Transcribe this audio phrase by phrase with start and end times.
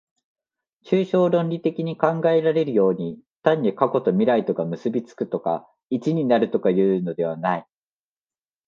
[0.83, 7.67] 抽象論理的に考えられるように、単に過去と未来とが結び附くとか一になるとかいうのではない。